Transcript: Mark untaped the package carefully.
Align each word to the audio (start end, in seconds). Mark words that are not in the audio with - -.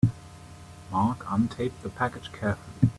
Mark 0.91 1.19
untaped 1.29 1.79
the 1.83 1.89
package 1.89 2.31
carefully. 2.31 2.89